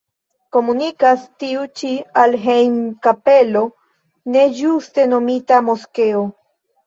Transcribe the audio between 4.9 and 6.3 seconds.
nomita moskeo.